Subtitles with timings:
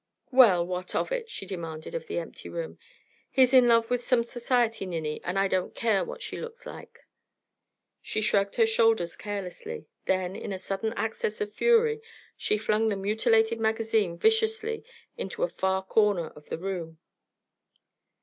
[0.31, 2.79] "Well, what of it?" she demanded of the empty room.
[3.29, 7.01] "He's in love with some society ninny, and I don't care what she looks like."
[8.01, 12.01] She shrugged her shoulders carelessly; then, in a sudden access of fury,
[12.35, 14.83] she flung the mutilated magazine viciously
[15.19, 16.97] into a far corner of the room.